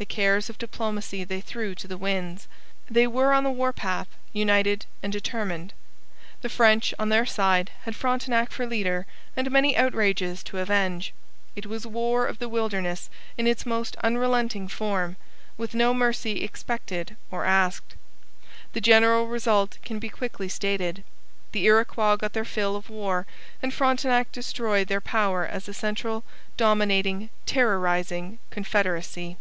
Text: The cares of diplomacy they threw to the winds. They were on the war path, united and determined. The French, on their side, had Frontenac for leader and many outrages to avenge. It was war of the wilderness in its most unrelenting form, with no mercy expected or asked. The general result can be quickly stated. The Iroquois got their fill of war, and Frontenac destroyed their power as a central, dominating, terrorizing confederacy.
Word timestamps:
The 0.00 0.06
cares 0.06 0.48
of 0.48 0.56
diplomacy 0.56 1.24
they 1.24 1.42
threw 1.42 1.74
to 1.74 1.86
the 1.86 1.98
winds. 1.98 2.48
They 2.88 3.06
were 3.06 3.34
on 3.34 3.44
the 3.44 3.50
war 3.50 3.70
path, 3.70 4.08
united 4.32 4.86
and 5.02 5.12
determined. 5.12 5.74
The 6.40 6.48
French, 6.48 6.94
on 6.98 7.10
their 7.10 7.26
side, 7.26 7.70
had 7.82 7.94
Frontenac 7.94 8.50
for 8.50 8.64
leader 8.64 9.04
and 9.36 9.50
many 9.50 9.76
outrages 9.76 10.42
to 10.44 10.58
avenge. 10.58 11.12
It 11.54 11.66
was 11.66 11.86
war 11.86 12.24
of 12.24 12.38
the 12.38 12.48
wilderness 12.48 13.10
in 13.36 13.46
its 13.46 13.66
most 13.66 13.94
unrelenting 14.02 14.68
form, 14.68 15.16
with 15.58 15.74
no 15.74 15.92
mercy 15.92 16.44
expected 16.44 17.14
or 17.30 17.44
asked. 17.44 17.94
The 18.72 18.80
general 18.80 19.26
result 19.28 19.76
can 19.84 19.98
be 19.98 20.08
quickly 20.08 20.48
stated. 20.48 21.04
The 21.52 21.64
Iroquois 21.66 22.16
got 22.16 22.32
their 22.32 22.46
fill 22.46 22.74
of 22.74 22.88
war, 22.88 23.26
and 23.62 23.74
Frontenac 23.74 24.32
destroyed 24.32 24.88
their 24.88 25.02
power 25.02 25.44
as 25.44 25.68
a 25.68 25.74
central, 25.74 26.24
dominating, 26.56 27.28
terrorizing 27.44 28.38
confederacy. 28.48 29.36